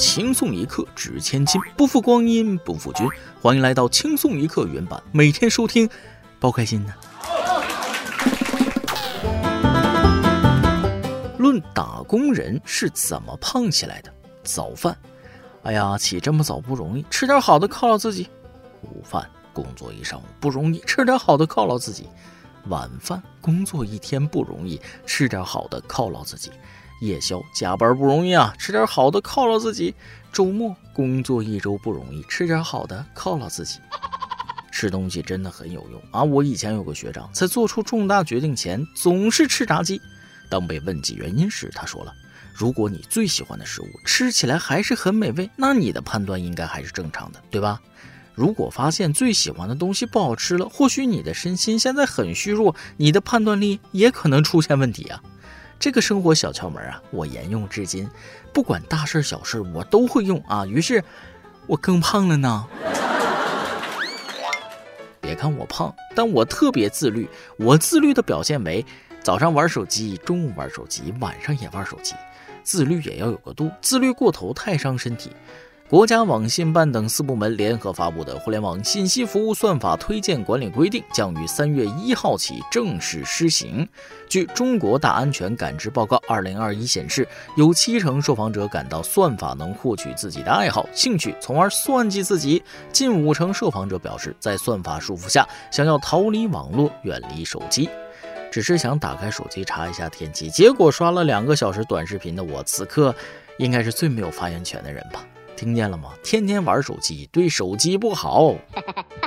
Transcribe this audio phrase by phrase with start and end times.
[0.00, 3.06] 轻松一刻值千金，不负光阴不负君。
[3.42, 5.86] 欢迎来到轻松一刻原版，每天收听，
[6.38, 6.94] 包开心呢。
[11.36, 14.10] 论打工人是怎么胖起来的？
[14.42, 14.96] 早饭，
[15.64, 18.26] 哎呀，起这么早不容易，吃点好的犒劳自己。
[18.80, 22.08] 午饭，工作一上午不容易，吃点好的犒劳自己。
[22.68, 26.50] 晚饭，工作一天不容易，吃点好的犒劳自己。
[27.00, 29.94] 夜宵，加班不容易啊，吃点好的犒劳自己。
[30.32, 33.80] 周末，工作一周不容易，吃点好的犒劳自己。
[34.70, 36.22] 吃东西真的很有用啊！
[36.22, 40.00] 我以前有个学长，在做出重大决定前，总是吃炸鸡。
[40.48, 42.14] 当被问及原因时，他说了
[42.54, 47.80] ：“如果你最喜欢的食物吃起来还是很美味，那你的判断应该还是正常的，对吧？
[48.34, 55.20] 如果发现最喜欢的东西不好吃了，或许你的身心现在很虚弱，你的判断力也可能出现问题啊。
[55.80, 58.06] 这个生活小窍门啊，我沿用至今，
[58.52, 60.66] 不管大事小事我都会用啊。
[60.66, 61.02] 于是，
[61.66, 62.66] 我更胖了呢。
[65.22, 67.26] 别看我胖，但我特别自律。
[67.56, 68.84] 我自律的表现为。
[69.22, 72.14] 早上玩手机，中午玩手机，晚上也玩手机，
[72.62, 75.30] 自律也要有个度，自律过头太伤身体。
[75.90, 83.88] 国家网信办等四部门联合发布的《互联网信息服务算法推荐管理规定》将于三月一号起正式施行。
[84.28, 97.90] 据《中国大安全感知报告二零二一》显示，有七成受访者感到算法能获取自己的爱好、兴趣，从而算计自己；近五成受访者表示，在算法束缚下，想要逃离网络，远离手机。
[98.52, 103.12] 只是想打开手机查一下天气，结果刷了两个小时短视频的我，此刻
[103.58, 105.26] 应该是最没有发言权的人吧？
[105.60, 106.14] 听见了吗？
[106.24, 108.54] 天天玩手机对手机不好，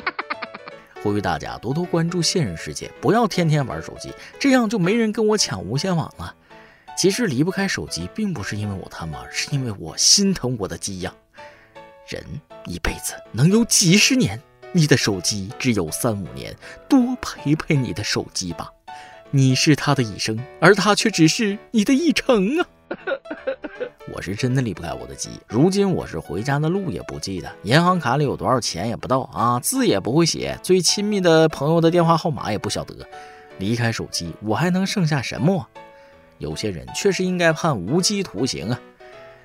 [1.03, 6.35] 呼吁大家多多关注现实世界，不要天天玩手机，这样就没人跟我抢无线网了。
[6.97, 11.13] 其实离不开手机，并不是因为我贪玩，是因为我心疼我的机呀。
[12.07, 12.25] 人
[12.65, 16.55] 一辈子能有几十年，你的手机只有三五年，
[16.89, 18.71] 多陪陪你的手机吧。
[19.29, 22.67] 你是他的一生，而他却只是你的一程啊！
[24.13, 32.95] 我是真的离不开我的机，如今我是回家的路也不记得，银行卡里有多少钱也不到啊，字也不会写，最亲密的朋友的电话号码也不晓得。
[33.59, 35.67] 离开手机，我还能剩下什么？
[36.39, 38.79] 有些人确实应该判无期徒刑啊！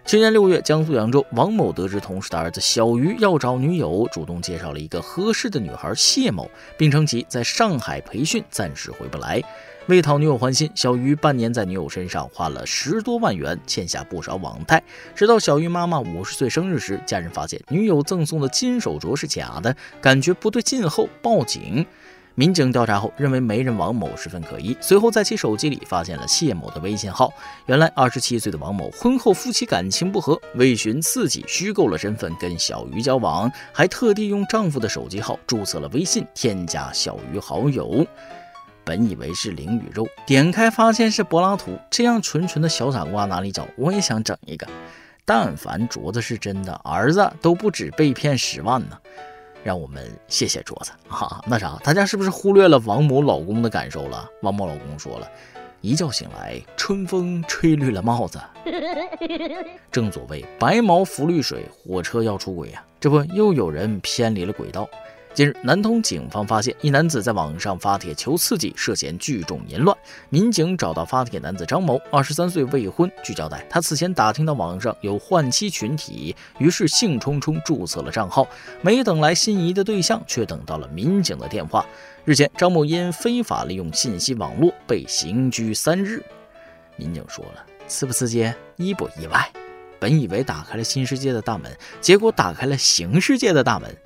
[0.05, 9.43] 去年六月，江苏扬州王某得知同事的儿子小鱼要找女友，主动介绍了一个合适的女孩谢某，并称其在上海培训，暂时回不来。
[9.89, 14.83] 为讨女友欢心，小鱼半年在女友身上花了十多万元，欠下不少网贷。
[15.15, 21.87] 直到小鱼妈妈五十岁生日时，家人发现女友赠送的金手镯是假的，感觉不对劲后报警。
[22.35, 27.33] 民警调查后认为媒人王某十分可疑，随后在其手机里发现了谢某的微信号。
[27.65, 38.07] 原来二十七岁的王某婚后夫妻感情不和，为寻刺激，虚构了身份跟小鱼交往，还特地用丈夫的手机号注册了微信，添加小鱼好友。
[38.89, 43.69] 本以为是灵与肉，点开发现是柏拉图，这样纯纯的小傻瓜哪里找？
[43.77, 44.67] 我也想整一个。
[45.27, 48.99] 但凡镯子是真的，儿子都不止被骗十万呢。
[49.63, 51.45] 让我们谢谢镯子啊！
[51.47, 54.27] 那啥，大家是不是忽略了王某老公的感受了？
[54.41, 55.29] 王某老公说了
[55.83, 58.41] 一觉醒来，春风吹绿了帽子。
[59.93, 62.83] 正所谓白毛浮绿水，火车要出轨呀！
[62.99, 64.89] 这不又有人偏离了轨道？
[65.35, 69.97] 近日，南通警方发现一男子在网上发帖求刺激，涉嫌聚众淫乱。
[70.31, 73.09] 民警找到发帖男子张某，二十三岁，未婚。
[73.23, 78.49] 据交代，他此前打听到网上有换妻群体，于是兴冲冲注册了账号。
[78.81, 81.87] 没等来心仪的对象，却等到了民警的电话。
[82.25, 86.21] 日前，张某因非法利用信息网络被刑拘三日。
[86.97, 88.53] 民警说了：“刺不刺激？
[88.75, 89.49] 意不意外？
[90.01, 93.97] 本以为打开了新世界的大门，结果打开了刑世界的大门。”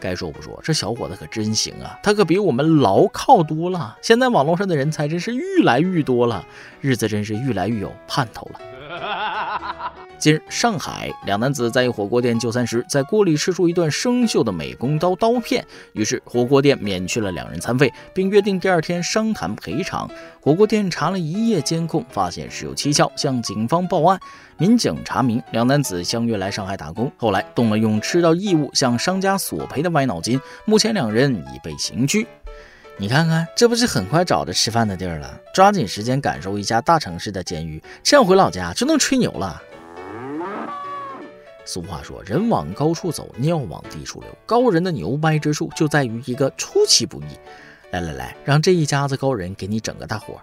[0.00, 1.98] 该说不说，这小伙子可真行啊！
[2.02, 3.96] 他可比我们牢靠多了。
[4.00, 6.44] 现在网络上的人才真是愈来愈多了，
[6.80, 9.92] 日子真是愈来愈有盼头了。
[10.20, 15.64] 近日，上海两男子在一火锅店就餐时，在锅里吃出一段生锈的美工刀刀片，
[15.94, 20.08] 于是火锅店免去了两人餐费，并约定第二天商谈赔偿。
[20.38, 24.20] 火锅店查了一夜监控，发现事有蹊跷，向警方报案。
[24.58, 32.26] 民警查明，两男子相约来上海打工，后来动了用吃到异物向商家索赔的歪脑筋，目前两人已被刑拘。
[32.98, 35.40] 你看看，这不是很快找着吃饭的地儿了？
[35.54, 39.62] 抓紧时间感受一下大城市的监狱，这样回老家就能吹牛了。
[41.70, 47.26] 俗话说：“人往高处走，尿往低处流。”高人的牛掰之处就在于一个出其不意。
[47.92, 50.34] 来来来，让这一家子高人给你整个大活。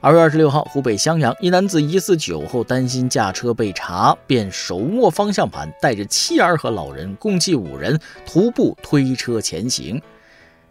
[0.00, 10.00] 二月二十六号，湖北襄阳一男子疑似酒后担心驾车被查，便手握方向盘，带着妻儿和老人共计五人徒步推车前行。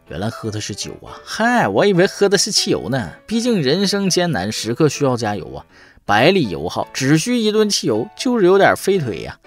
[0.07, 1.21] 原来喝的是酒啊！
[1.23, 3.11] 嗨，我以为喝的是汽油呢。
[3.27, 5.63] 毕竟人生艰难，时刻需要加油啊。
[6.03, 9.39] 百里油耗只需一顿汽油，就是有点飞腿呀。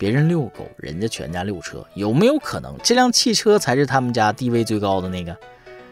[0.00, 5.36] 别人遛狗，人家全家遛车，有没有可能这辆汽车才是他们家地位最高的那个？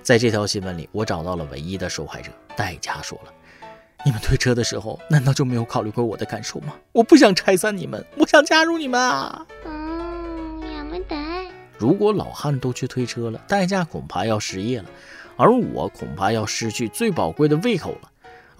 [0.02, 3.32] 在这条新闻里，我找到了唯一的受害者，代驾说了
[4.06, 6.72] ：“你们推车的时候，难道就没有考虑过我的感受吗？
[6.93, 9.46] 我不想拆散你们，我想加入你们啊！”
[11.76, 14.87] 如果老汉都去推车了，代驾恐怕要失业了，
[15.37, 18.10] 而我恐怕要失去最宝贵的胃口了。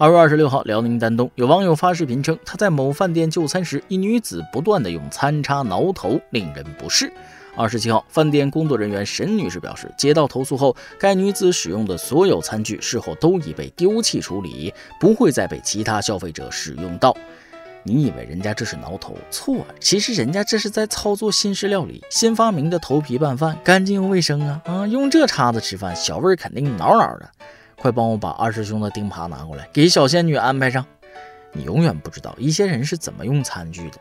[0.01, 7.11] 二月二十六号，辽宁丹东有网友发视频称，他在某饭店就餐时，一女子不断的用餐叉挠头，令人不适。
[7.53, 17.13] 二十七号，饭店工作人员沈女士表示，接到投诉后，该女子使用的所有餐具事后都已被丢弃处理，不会再被其他消费者使用到。
[17.83, 19.17] 你以为人家这是挠头？
[19.29, 24.61] 错，其实人家这是在操作新式料理，新发明的头皮拌饭，干净又卫生啊！
[24.63, 27.29] 啊，用这叉子吃饭，小味儿肯定挠挠的。
[27.79, 30.85] 快帮我把二师兄的钉耙拿过来，给小仙女安排上。
[31.51, 33.97] 你永远不知道一些人是怎么用餐具的。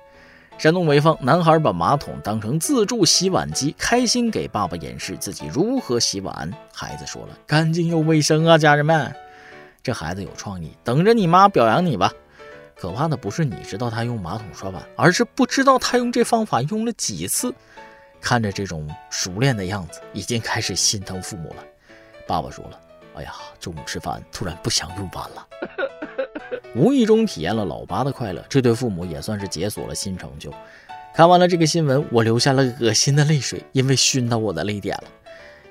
[0.59, 6.53] 山东潍坊男孩把马桶当成自助洗碗机，开心给爸爸演示自己如何洗碗。
[6.75, 9.15] 孩子说了，干净又卫生啊，家人们，
[9.83, 12.13] 这孩子有创意，等着你妈表扬你吧。
[12.77, 17.55] 可怕的不是你知道他用马桶刷碗，而是不知道他用这方法用了几次。
[18.21, 21.65] 看着这种熟练的样子，已经开始心疼父母了。
[22.27, 22.81] 爸爸说了。
[23.19, 25.45] 哎呀，中午吃饭突然不想用碗了，
[26.77, 30.55] 无意中体验了老八的快乐，这对父母也算是解锁了新成就。
[31.13, 35.05] 看完了这个新闻，我流下了恶心的泪水，因为熏到我的泪点了。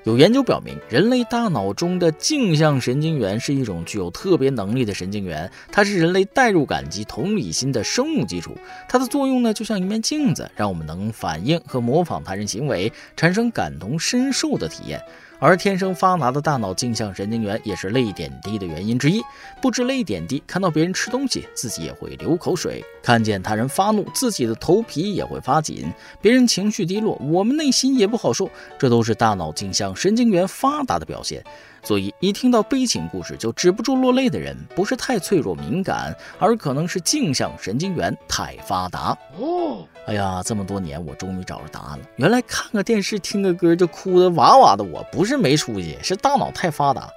[0.04, 8.54] 有研究表明，人类大脑中的镜像神经元是一种具有特别能力的神经元，它是人类代入感及同理心的生物基础。
[8.86, 15.02] 它的作用呢，就像一面镜子，让我们能反映和模仿他人行为，产生感同身受的体验。
[15.40, 19.22] 而天生发达的大脑镜像神经元也是泪点低的原因之一。
[19.62, 25.86] 不知泪点低，看到别人吃东西，自己也会流口水；看见他人发怒，自己的头皮也会发紧；
[26.20, 28.50] 别人情绪低落，我们内心也不好受。
[28.78, 31.44] 这都是大脑镜像神经元发达的表现。
[31.82, 39.16] 所以，一听到悲情故事就止不住落泪的人，不是太脆弱敏感，而可能是镜像神经元太发达。
[39.38, 42.04] 哦，哎呀，这么多年，我终于找着答案了。
[42.16, 47.08] 原来看个电视、听个歌就哭得哇哇的，我不是没出息，是大脑太发达。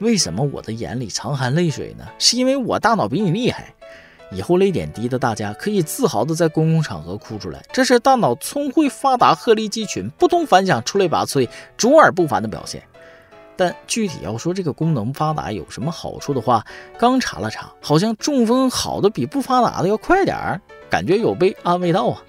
[0.00, 2.04] 为什么我的眼里常含泪水呢？
[2.18, 3.72] 是因为我大脑比你厉害。
[4.32, 11.46] 以后泪点低的大家可以自豪的在公共场合哭出来，这是大脑聪慧发达、鹤立鸡群、不同凡响、出类拔萃、
[11.76, 12.82] 卓尔不凡的表现。
[13.56, 16.64] 但具体要说这个功能发达有什么好处的话，
[16.98, 20.60] 刚查了查，好像中风好的比不发达的要快点儿，
[20.90, 22.22] 感觉有被安慰到啊。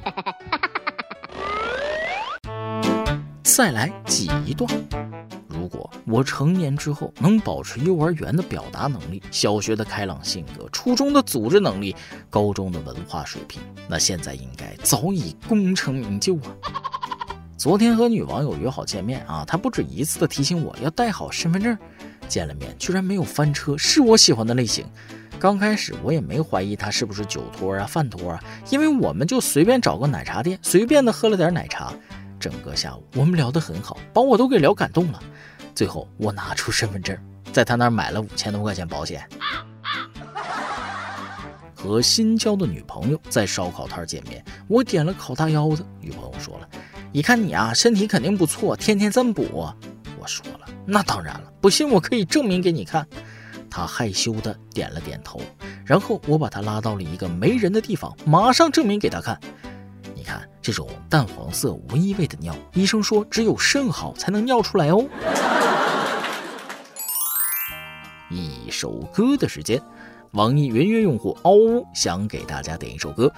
[3.43, 4.69] 再来挤一段。
[5.47, 11.95] 如果我成年之后能保持幼儿园的表达能力、小学的开朗性格、初中的组织能力、
[12.29, 16.72] 高中的文化水平，那现在应该早已功成名就啊。
[17.63, 21.77] 昨天和女网友约好见面啊，她不止一次的提醒我要带好身份证。
[22.27, 24.86] 见了面居然没有翻车，是我喜欢的类型。
[25.39, 31.94] 刚开始我也没怀疑她是不是酒托啊、饭托啊，因为我们就随便找个奶茶店，随便的喝了点奶茶。
[32.37, 35.23] 整个下午我们聊得很好，把我都给聊感动了。
[35.73, 37.18] 最后我拿出身份证，
[37.54, 39.26] 在他那儿买了五千多块钱保险。
[41.73, 46.68] 和新交的女朋友在烧烤摊见面，我点了烤大腰子，女朋友说了。
[47.13, 49.43] 一看你啊，身体肯定不错，天天这么补。
[50.19, 53.07] 我说了，那当然了，不信我可以证明给你看。
[53.69, 55.39] 他害羞的点了点头，
[55.85, 59.39] 然后我把他拉到了一个没人的地方，马上证明给他看。
[60.15, 65.05] 你看这种淡黄色无异味的尿，医生说只有肾好才能尿出来哦。
[68.31, 69.79] 一首歌的时间，
[70.31, 73.31] 网易云音乐用户嗷呜想给大家点一首歌。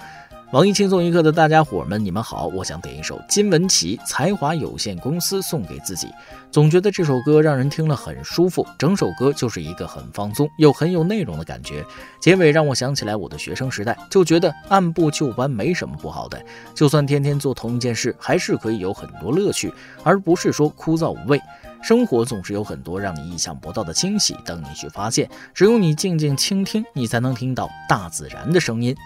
[0.52, 2.46] 网易轻松一刻的大家伙们，你们好！
[2.46, 6.08] 我想点一首金文岐《才华有限公司》送给自己。
[6.52, 11.84] 总觉得这首歌让人听了很舒服，整首歌就是一个很放松又很有内容的感觉。
[12.20, 16.40] 结尾让我想起来我的学生时代，就觉得按部就班没什么不好的。
[16.76, 19.74] 就算天天做同一件事，还是可以有很多乐趣，
[20.04, 21.42] 而不是说枯燥无味。
[21.82, 25.28] 生活总是有很多让你意想不到的惊喜等你去发现。
[25.52, 28.96] 只有你静静倾听，你才能听到大自然的声音。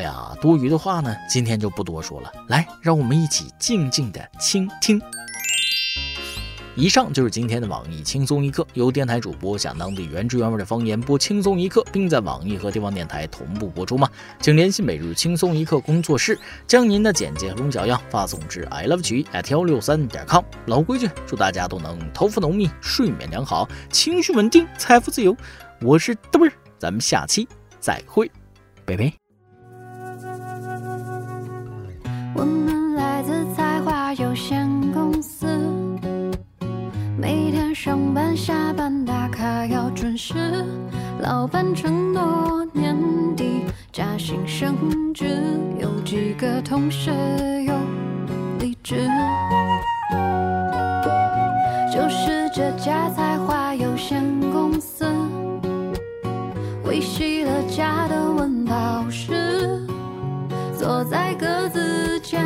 [0.00, 2.32] 哎呀，多余的话呢，今天就不多说了。
[2.48, 4.98] 来，让我们一起静静的倾听。
[6.74, 14.08] 以上就是今天的网易轻松一刻，由电台主播讲当地原汁原味的方言播轻松一刻，并在网易和地方电台同步播出吗？
[14.40, 20.42] 请联系每日轻松一刻工作室，将您的简介和龙小样发送至 i love 曲 at 幺六三点 com。
[20.64, 25.36] 老规矩，祝大家都能头发浓密，睡眠良好，情绪稳定，财富自由。
[25.82, 27.46] 我是嘚儿，咱们下期
[27.80, 28.30] 再会，
[28.86, 29.29] 拜拜。
[40.10, 40.34] 准时，
[41.20, 42.96] 老板承诺年
[43.36, 45.38] 底加薪升职，
[45.78, 47.12] 有几个同事
[47.64, 47.72] 有
[48.58, 49.08] 离职，
[51.94, 55.06] 就是这家才华有限公司，
[56.82, 59.80] 维系了家的温饱时，
[60.76, 62.44] 坐在格子间，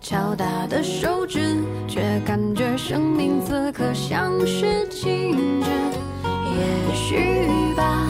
[0.00, 5.70] 敲打的手指，却感觉生命此刻像是静止。
[7.06, 8.06] 去吧，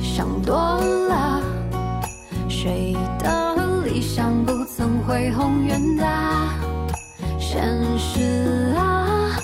[0.00, 1.42] 想多了，
[2.48, 6.54] 谁的理想不曾恢宏远大？
[7.40, 7.64] 现
[7.98, 9.36] 实啊，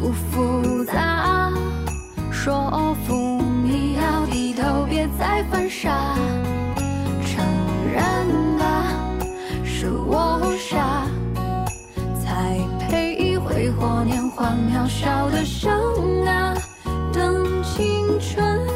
[0.00, 1.52] 不复杂，
[2.32, 3.14] 说服
[3.62, 6.16] 你要低头，别再犯傻。
[7.24, 7.46] 承
[7.94, 8.90] 认吧，
[9.64, 11.06] 是我傻，
[12.20, 16.56] 才配挥霍年华渺小的生啊！
[18.28, 18.66] 春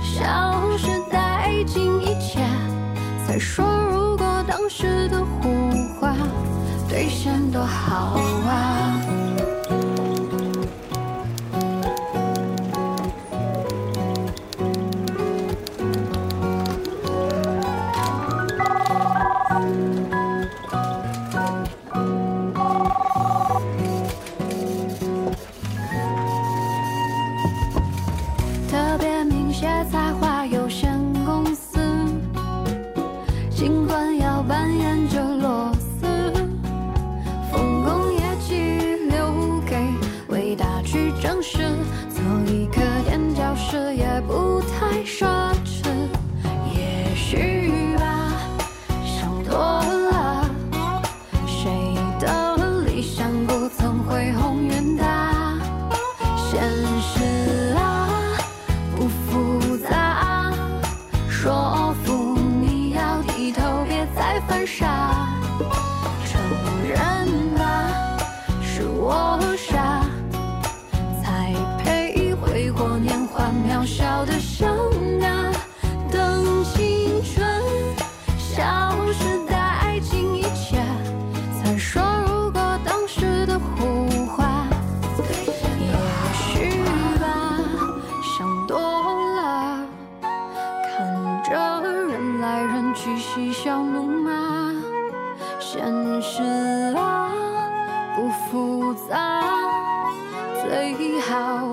[0.00, 0.55] 晓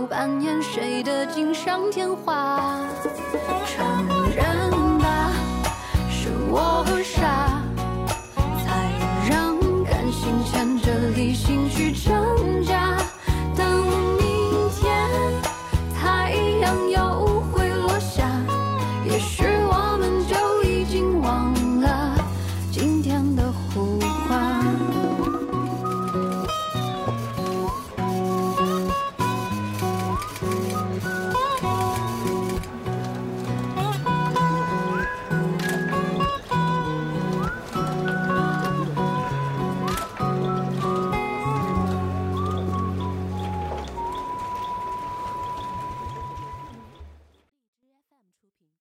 [0.07, 2.79] 扮演谁的锦上添花？
[3.65, 5.31] 承认吧
[6.09, 7.61] 是我傻。
[8.35, 8.91] 才
[9.29, 12.97] 让感情牵着理性去挣扎。
[13.55, 13.65] 等
[14.17, 15.09] 明天
[15.95, 18.29] 太阳又会落下。
[19.05, 22.15] 也许我们就已经忘了
[22.71, 23.99] 今天的胡